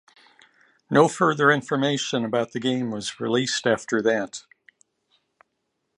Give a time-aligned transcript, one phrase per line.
[0.89, 4.45] No further information about the game was released after that.